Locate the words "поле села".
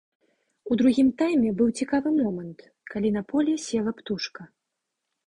3.35-3.91